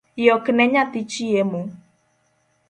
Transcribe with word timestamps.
Yokne 0.27 0.63
nyathi 0.71 1.01
chiemo 1.11 1.61